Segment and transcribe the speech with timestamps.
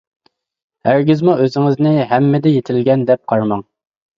[0.87, 3.67] ھەرگىزمۇ ئۆزىڭىزنى ھەممىدە يېتىلگەن دەپ قارىماڭ.